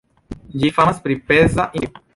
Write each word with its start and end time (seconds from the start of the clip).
Ĝi 0.63 0.71
famas 0.79 1.05
pri 1.07 1.19
peza 1.31 1.71
industrio. 1.81 2.07